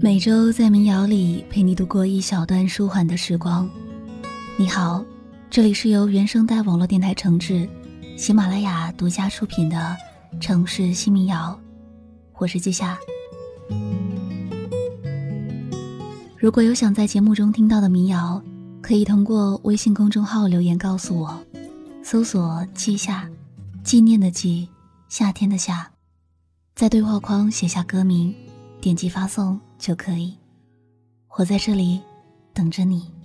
[0.00, 3.68] 每周在民谣里陪你度过一小段舒缓的时光。
[4.56, 5.04] 你好，
[5.50, 7.68] 这里是由原声带网络电台承制，
[8.16, 9.96] 喜马拉雅独家出品的
[10.40, 11.58] 《城市新民谣》，
[12.36, 12.96] 我是季夏。
[16.36, 18.40] 如果有想在节目中听到的民谣，
[18.80, 21.36] 可以通过微信公众号留言告诉我，
[22.04, 23.28] 搜索“季夏”，
[23.82, 24.68] 纪念的季，
[25.08, 25.90] 夏天的夏，
[26.76, 28.32] 在对话框写下歌名，
[28.80, 29.58] 点击发送。
[29.78, 30.36] 就可以，
[31.38, 32.00] 我在这里
[32.52, 33.17] 等着你。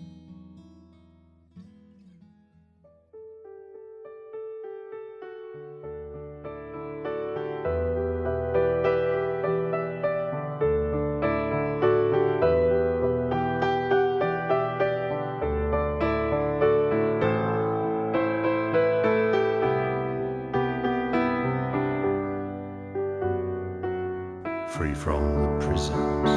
[25.43, 26.29] The prisons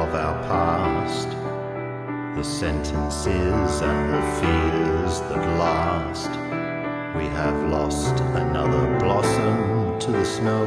[0.00, 1.28] of our past,
[2.36, 6.30] the sentences and the fears that last.
[7.18, 10.64] We have lost another blossom to the snow,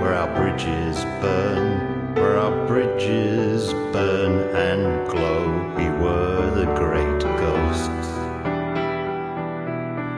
[0.00, 5.44] where our bridges burn, where our bridges burn and glow.
[5.76, 8.08] We were the great ghosts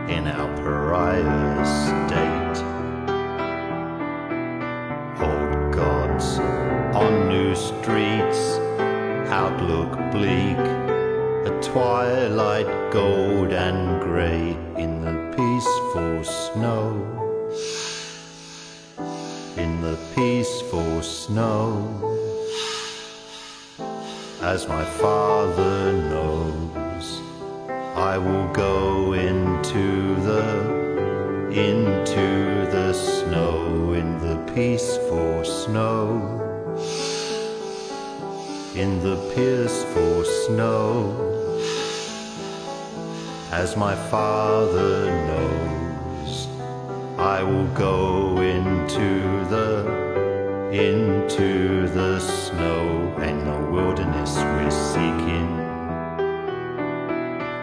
[0.08, 1.47] in our pariah
[10.10, 10.58] bleak,
[11.46, 17.04] a twilight gold and grey in the peaceful snow.
[19.56, 21.68] In the peaceful snow,
[24.40, 27.20] as my father knows,
[27.94, 30.78] I will go into the
[31.50, 36.47] into the snow in the peaceful snow
[38.78, 41.12] in the peaceful snow.
[43.50, 46.46] As my father knows,
[47.18, 49.72] I will go into the
[50.70, 55.50] into the snow and the wilderness we're seeking.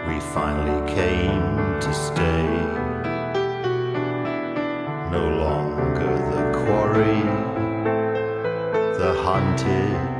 [0.08, 2.48] We finally came to stay.
[5.10, 7.22] No longer the quarry,
[8.98, 10.15] the hunted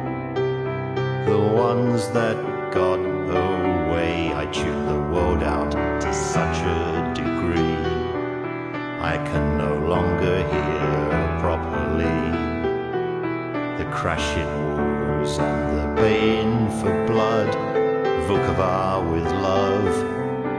[1.27, 2.37] the ones that
[2.73, 4.33] got away.
[4.33, 7.83] I tuned the world out to such a degree.
[9.13, 12.21] I can no longer hear properly
[13.79, 17.53] the crashing walls and the baying for blood.
[18.29, 19.95] Vukava with love,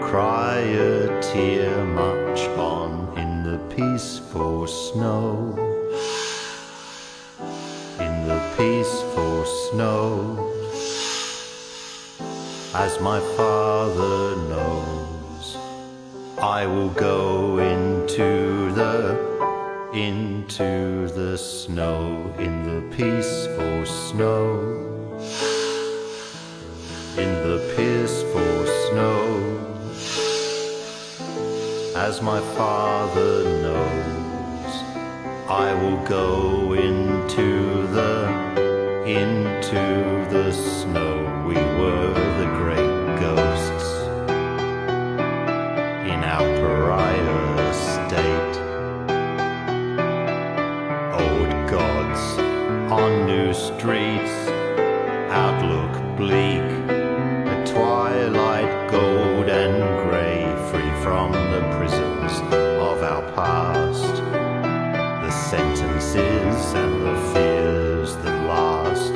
[0.03, 5.55] cry a tear, march on in the peaceful snow.
[8.05, 9.06] In the peaceful
[9.69, 10.53] snow
[12.73, 15.57] as my father knows.
[16.39, 19.27] I will go into the
[19.93, 24.77] into the snow in the peaceful snow
[27.17, 29.17] in the peaceful snow
[31.95, 34.73] as my father knows
[35.49, 38.26] I will go into the
[66.13, 69.11] sentences and the fears that last.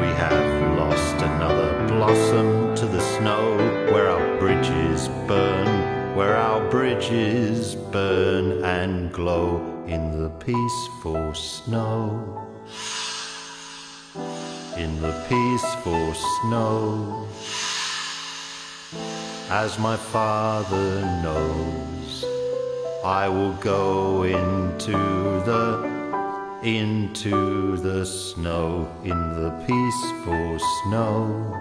[0.00, 3.56] We have lost another blossom to the snow
[3.92, 12.46] where our bridges burn, where our bridges burn and glow in the peaceful snow.
[14.76, 17.28] In the peaceful snow,
[19.50, 21.99] as my father knows,
[23.04, 31.56] I will go into the into the snow in the peaceful snow.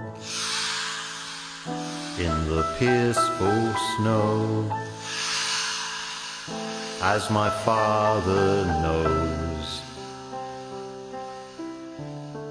[2.20, 4.70] In the peaceful snow.
[7.02, 9.82] As my father knows.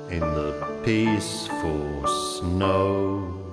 [0.09, 3.48] In the peaceful snow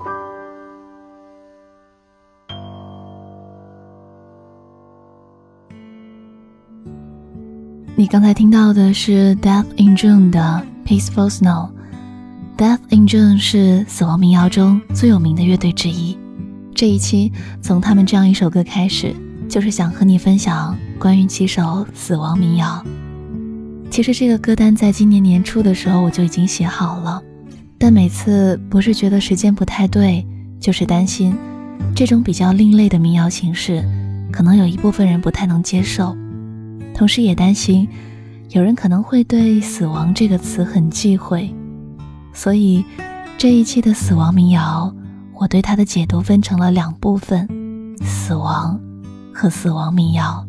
[8.06, 16.16] 你刚才听到的是 Death in June 的 Peaceful Snow，Death in June 是死亡民谣中最有名的乐队之一。
[16.76, 19.12] 这一期从他们这样一首歌开始，
[19.50, 22.86] 就是想和你分享关于几首死亡民谣。
[23.90, 27.20] 其实这个歌单在今年年初的时候我就已经写好了，
[27.80, 30.24] 但每次不是觉得时间不太对，
[30.60, 31.36] 就是担心
[31.96, 33.84] 这种比较另类的民谣形式，
[34.32, 36.16] 可能有一部分人不太能接受，
[36.94, 37.88] 同时也担心
[38.50, 41.54] 有人可能会对“死亡”这个词很忌讳。
[42.34, 42.84] 所以，
[43.38, 44.94] 这一期的死亡民谣，
[45.34, 47.48] 我对它的解读分成了两部分：
[48.02, 48.80] 死亡
[49.34, 50.46] 和死亡民谣。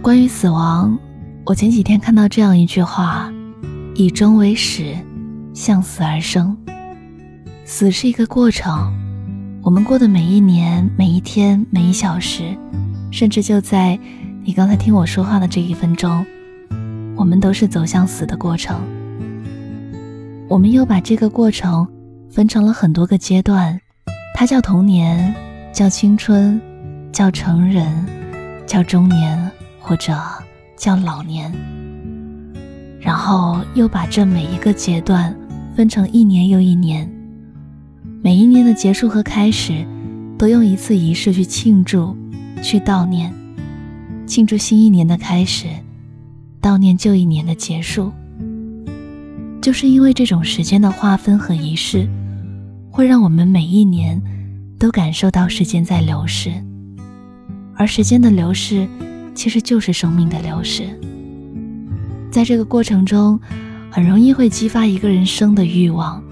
[0.00, 0.98] 关于死亡，
[1.44, 3.32] 我前几天看到这样一句话
[3.94, 4.96] ：“以终为始，
[5.52, 6.56] 向死而生。”
[7.64, 8.92] 死是一个过程，
[9.62, 12.56] 我们过的每一年、每一天、每一小时，
[13.10, 13.98] 甚至就在
[14.48, 16.24] 你刚才听我说话的这一分钟，
[17.14, 18.80] 我们都是走向死的过程。
[20.48, 21.86] 我们又把这个过程
[22.30, 23.78] 分成了很多个阶段，
[24.34, 25.34] 它叫童年，
[25.70, 26.58] 叫青春，
[27.12, 28.06] 叫成人，
[28.66, 29.38] 叫中年，
[29.78, 30.16] 或者
[30.78, 31.52] 叫老年。
[32.98, 35.36] 然后又把这每一个阶段
[35.76, 37.06] 分成一年又一年，
[38.22, 39.86] 每一年的结束和开始，
[40.38, 42.16] 都用一次仪式去庆祝，
[42.62, 43.30] 去悼念，
[44.28, 45.66] 庆祝新一年的开始，
[46.60, 48.12] 悼念旧一年的结束。
[49.62, 52.06] 就是因为这种时间的划分和仪式，
[52.90, 54.20] 会让我们每一年
[54.78, 56.52] 都感受到时间在流逝，
[57.74, 58.86] 而时间的流逝
[59.34, 60.84] 其实就是生命的流逝。
[62.30, 63.40] 在这个过程中，
[63.90, 66.22] 很容易会激发一个人生的欲望。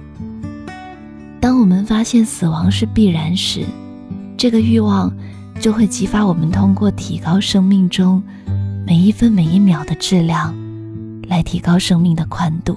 [1.41, 3.65] 当我们发现死亡是必然时，
[4.37, 5.11] 这个欲望
[5.61, 8.23] 就会激发我们通过提高生命中
[8.87, 10.55] 每一分每一秒的质量，
[11.29, 12.77] 来提高生命的宽度。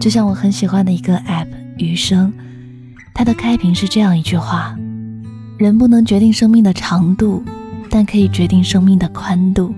[0.00, 2.32] 就像我很喜欢的一个 App 余生，
[3.12, 4.74] 它的开屏是这样一句话：
[5.58, 7.42] 人不能决定生命的长度，
[7.90, 9.74] 但可以决定生命的宽度。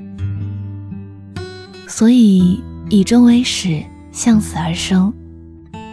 [1.88, 3.82] 所以以终为始，
[4.12, 5.12] 向死而生，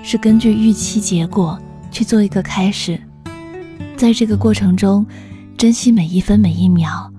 [0.03, 1.57] 是根据预期结果
[1.89, 2.99] 去做一个开始，
[3.95, 5.05] 在这个过程中，
[5.57, 7.11] 珍惜每一分每一秒，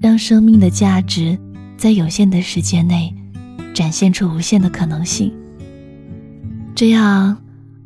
[0.00, 1.38] 让生命的价值
[1.76, 3.14] 在有限的时间内
[3.74, 5.30] 展现出无限的可能性。
[6.74, 7.36] 这样，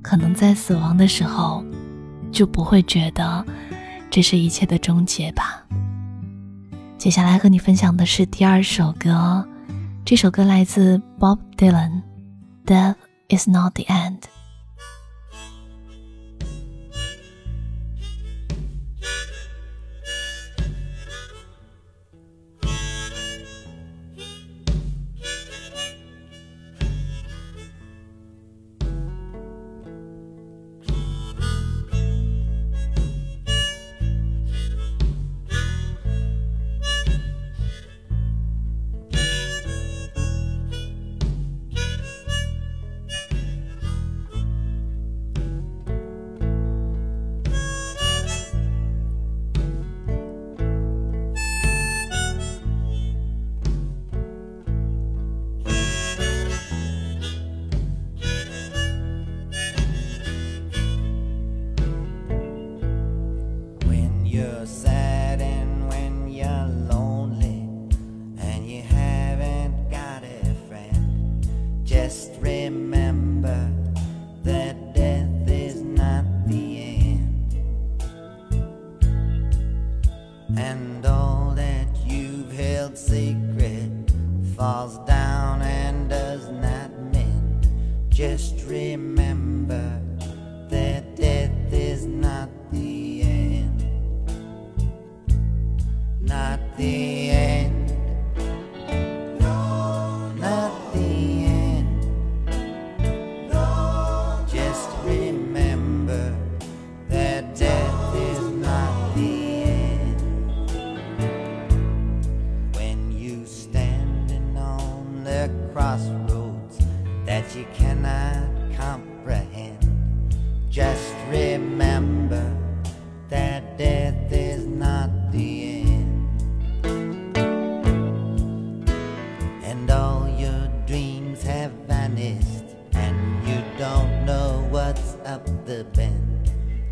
[0.01, 1.65] 可能在死亡的时候，
[2.31, 3.45] 就不会觉得
[4.09, 5.67] 这是一切的终结吧。
[6.97, 9.45] 接下来和你分享的是第二首歌，
[10.05, 11.91] 这首歌来自 Bob Dylan，
[12.65, 12.95] 《Death
[13.37, 14.19] Is Not the End》。
[80.59, 81.28] and all.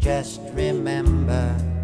[0.06, 1.75] Just remember.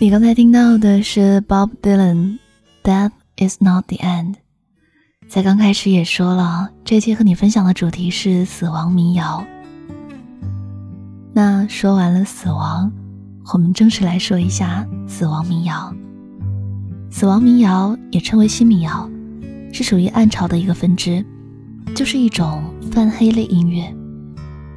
[0.00, 2.38] 你刚才听到的是 Bob Dylan，
[2.84, 4.34] 《Death Is Not the End》。
[5.26, 9.44] 在刚开始也说了，这期和你分享的主题是死亡民谣。
[11.32, 12.92] 那说完了死亡，
[13.52, 15.92] 我们正式来说一下死亡民谣。
[17.10, 19.10] 死亡民谣也称为新民谣，
[19.72, 21.26] 是属于暗潮的一个分支，
[21.96, 22.62] 就是一种
[22.92, 23.92] 泛黑类音乐。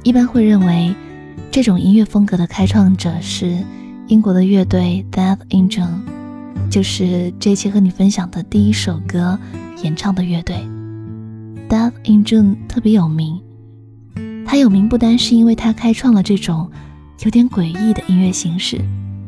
[0.02, 0.92] 一般会认为，
[1.52, 3.56] 这种音乐风格的开创者是。
[4.12, 5.88] 英国的乐队 Deaf Injun
[6.68, 9.38] 就是这期和你分享的第一首歌
[9.82, 10.56] 演唱的乐队。
[11.66, 13.40] Deaf Injun 特别有名，
[14.44, 16.70] 它有名不单是因为它开创了这种
[17.24, 18.78] 有点诡异的音乐形式，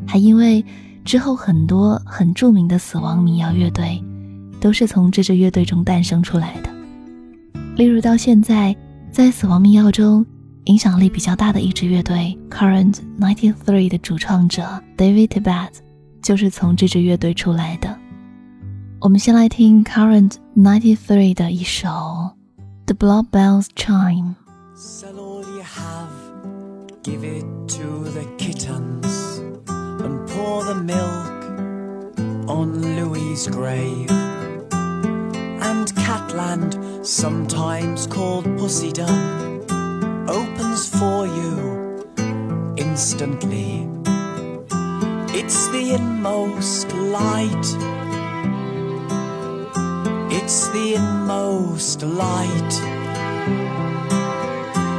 [0.05, 0.63] 还因为
[1.03, 3.99] 之后很多很著名的死亡民谣乐队
[4.61, 6.69] 都是从这支乐队中诞生出来的。
[7.75, 8.75] 例如到现在，
[9.09, 10.23] 在死亡民谣中。
[10.64, 14.62] 影响力比较大的一支乐队 Current Ninety Three 的主创者
[14.96, 15.70] David Tibet
[16.22, 17.96] 就是从这支乐队出来的。
[19.00, 21.88] 我们先来听 Current Ninety Three 的一首
[22.86, 26.10] The Blood Bells Chime。Sell all you have,
[27.02, 31.40] give it to the kittens, and pour the milk
[32.46, 34.10] on Louis's grave.
[35.60, 39.53] And Catland, sometimes called Pussydom
[40.27, 42.03] opens for you
[42.77, 43.87] instantly.
[45.37, 47.65] It's the inmost light.
[50.31, 52.73] It's the inmost light.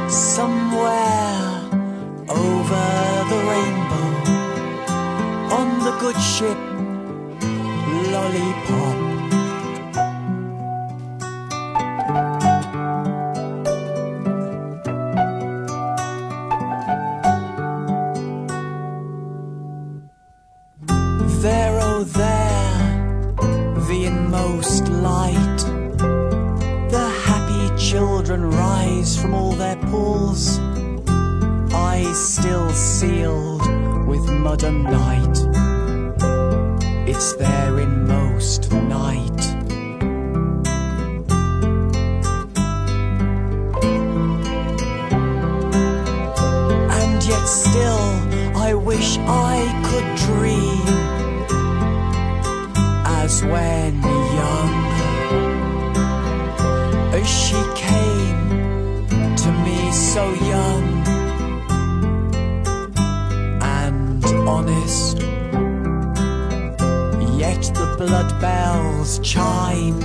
[0.09, 1.61] Somewhere
[2.29, 2.85] over
[3.31, 4.09] the rainbow
[5.57, 6.57] on the good ship
[8.11, 9.06] Lollipop.
[29.15, 30.59] from all their pores.
[31.73, 33.61] Eyes still sealed
[34.07, 35.37] with mud and night.
[37.07, 38.76] It's there in most.
[60.17, 60.83] So young
[63.61, 65.19] and honest.
[67.37, 70.01] Yet the blood bells chime.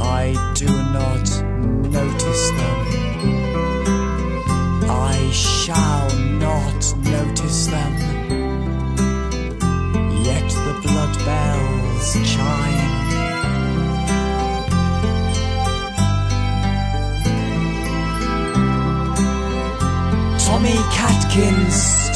[0.00, 0.68] I do
[0.98, 1.26] not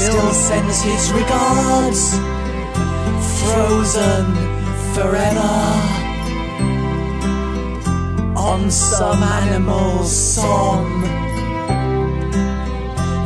[0.01, 2.15] still sends his regards,
[3.39, 4.25] frozen
[4.95, 5.53] forever
[8.35, 11.03] on some animal's song.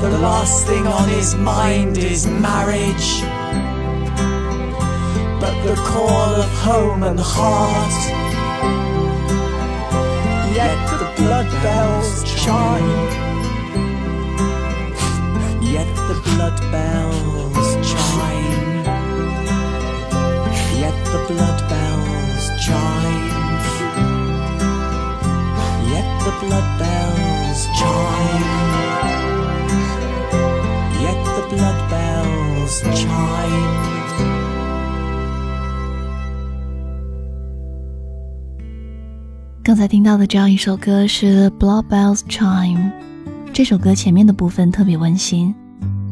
[0.01, 3.23] The last thing on his mind is marriage.
[5.41, 7.97] But the call of home and heart.
[10.57, 13.24] Yet the blood bells chime.
[15.75, 18.87] Yet the blood bells chime.
[20.79, 23.59] Yet the blood bells chime.
[25.91, 28.55] Yet the blood bells chime.
[31.03, 33.75] Yet the blood bells chime.
[39.65, 42.77] 刚才听到的这样一首歌是《Blood Bells Chime》，
[43.53, 45.53] 这首歌前面的部分特别温馨，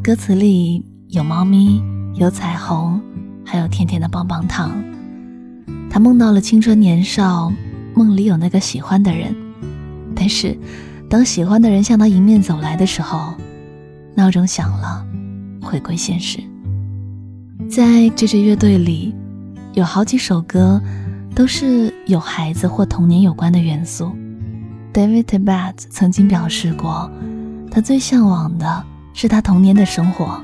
[0.04, 1.80] 歌词里有猫咪，
[2.14, 3.00] 有彩虹，
[3.46, 4.72] 还有甜甜的棒棒糖。
[5.88, 7.52] 他梦到了青春年少，
[7.94, 9.32] 梦里有那个喜欢的人，
[10.16, 10.58] 但是
[11.08, 13.32] 当喜欢的人向他迎面走来的时候，
[14.16, 15.06] 闹钟响了，
[15.62, 16.40] 回归现实。
[17.70, 19.14] 在这支乐队里，
[19.74, 20.82] 有好几首歌。
[21.34, 24.14] 都是有孩子或童年有关的元素。
[24.92, 27.10] David Tibet 曾经表示过，
[27.70, 30.42] 他最向往的是他童年的生活，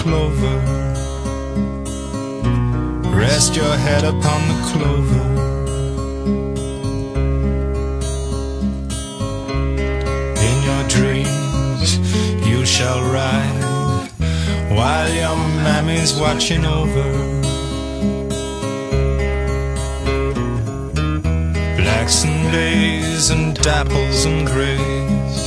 [0.00, 0.58] clover.
[3.14, 5.26] Rest your head upon the clover.
[10.48, 11.98] In your dreams,
[12.48, 14.08] you shall ride
[14.76, 15.36] while your
[15.66, 17.08] mammy's watching over.
[21.76, 25.38] Blacks and bays and dapples and grays,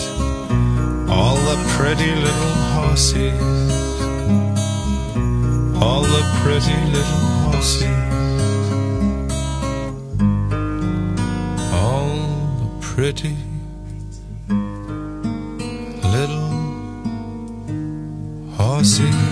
[1.10, 3.73] all the pretty little horses,
[5.82, 7.84] all the pretty little horses,
[11.74, 12.08] all
[12.60, 13.36] the pretty
[16.04, 16.50] little
[18.58, 19.23] horses.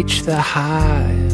[0.00, 1.29] reach the high.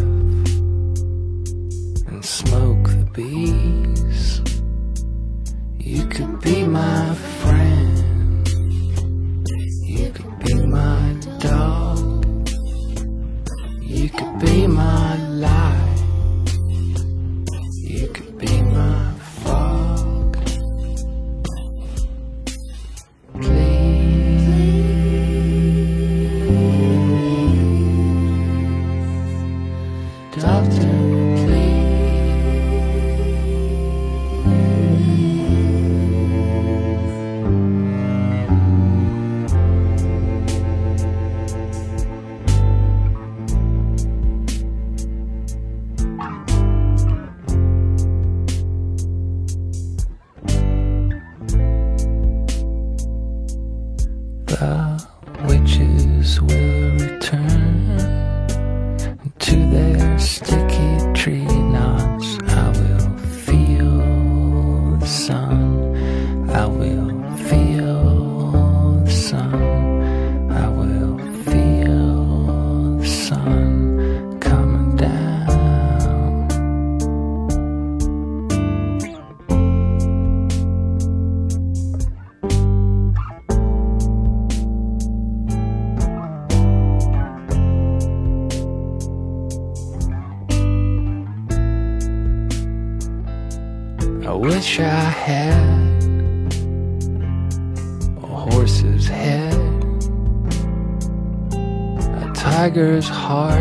[102.66, 103.60] Tiger's heart,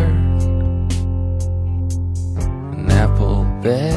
[2.73, 3.94] an apple bed.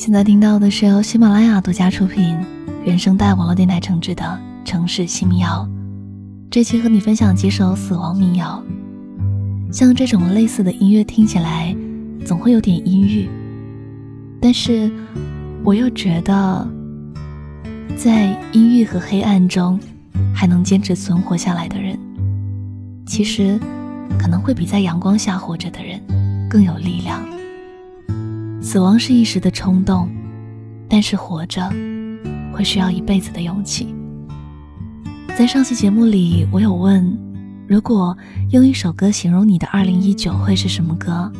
[0.00, 2.34] 现在听到的是由喜马拉雅独家出品、
[2.86, 4.24] 原声带网络电台承制的
[4.66, 5.68] 《城市新民谣》。
[6.50, 8.64] 这期和你分享几首死亡民谣。
[9.70, 11.76] 像这种类似的音乐听起来
[12.24, 13.28] 总会有点阴郁，
[14.40, 14.90] 但是
[15.62, 16.66] 我又觉得，
[17.94, 19.78] 在阴郁和黑暗中
[20.34, 21.98] 还能坚持存活下来的人，
[23.04, 23.60] 其实
[24.18, 26.00] 可能会比在阳光下活着的人
[26.48, 27.20] 更有力量。
[28.62, 30.08] 死亡是一时的冲动，
[30.86, 31.66] 但是活着
[32.52, 33.94] 会需要一辈子的勇气。
[35.36, 37.18] 在上期节目里，我有问，
[37.66, 38.16] 如果
[38.50, 41.32] 用一首歌形容你的2019会是什么歌？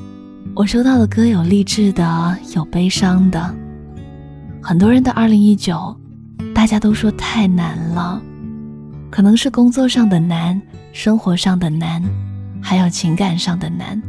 [0.57, 3.55] 我收到的歌有励志的，有悲伤的。
[4.63, 5.97] 很多人的2019，
[6.55, 8.21] 大家都说太难了，
[9.11, 10.61] 可能是工作上的难，
[10.93, 12.03] 生活上的难，
[12.63, 14.01] 还有情感上的难。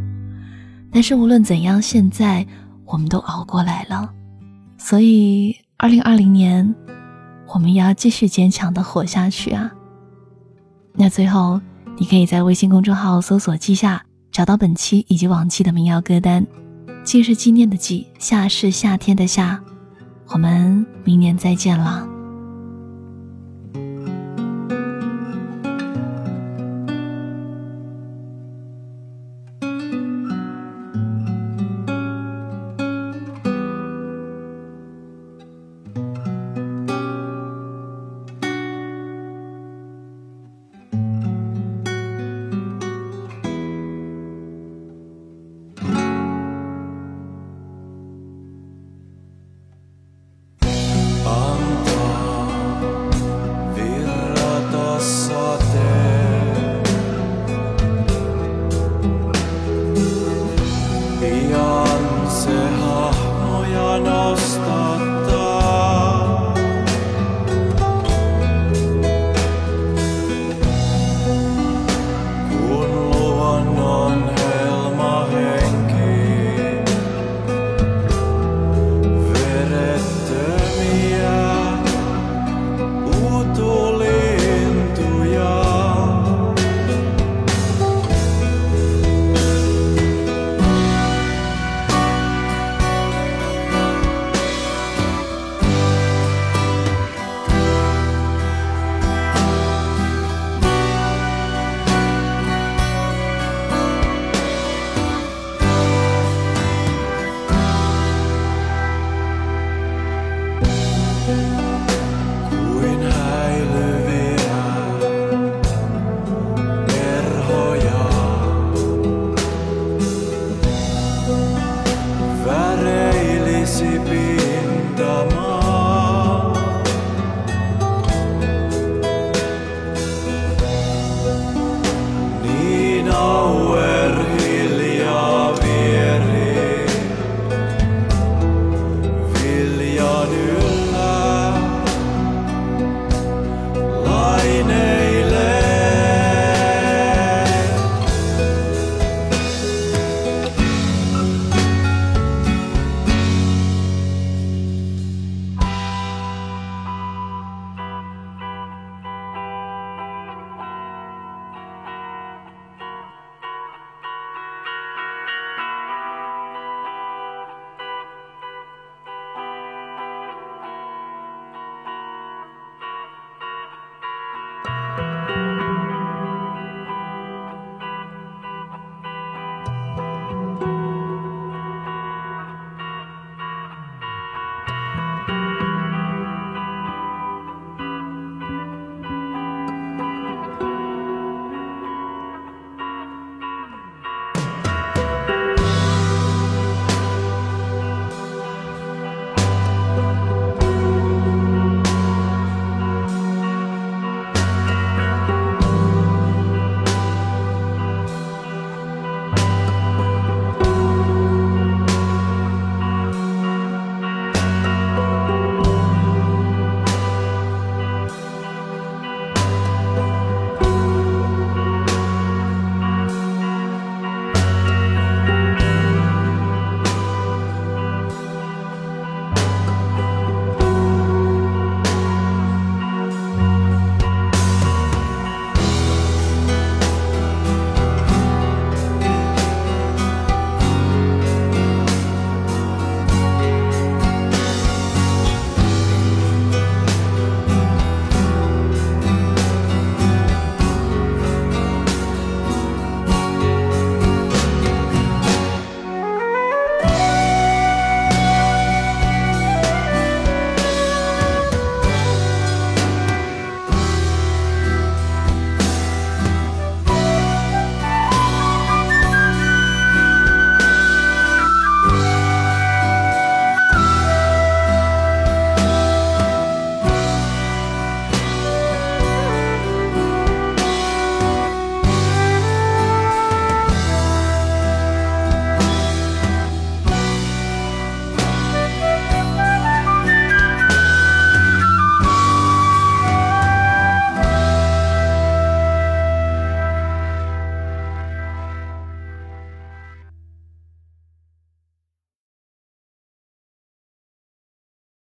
[0.93, 2.47] 但是无论怎样，现在。
[2.91, 4.11] 我们都熬过来了，
[4.77, 6.75] 所以二零二零年，
[7.47, 9.71] 我们要继续坚强的活下去啊！
[10.93, 11.61] 那最后，
[11.97, 16.45] 你可以在微信公众号搜索“记夏”，找到本期以及往期的民谣歌单。
[17.05, 19.57] 记是纪念的记，夏是夏天的夏。
[20.27, 22.10] 我们明年再见了。